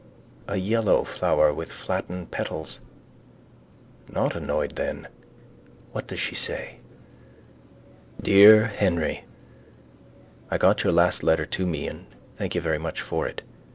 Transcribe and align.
A 0.47 0.57
yellow 0.57 1.03
flower 1.03 1.53
with 1.53 1.71
flattened 1.71 2.31
petals. 2.31 2.79
Not 4.09 4.35
annoyed 4.35 4.75
then? 4.75 5.07
What 5.91 6.07
does 6.07 6.19
she 6.19 6.33
say? 6.33 6.77
Dear 8.19 8.65
Henry 8.65 9.25
I 10.49 10.57
got 10.57 10.83
your 10.83 10.91
last 10.91 11.21
letter 11.21 11.45
to 11.45 11.67
me 11.67 11.87
and 11.87 12.07
thank 12.35 12.55
you 12.55 12.61
very 12.61 12.79
much 12.79 12.99
for 12.99 13.27
it. 13.27 13.43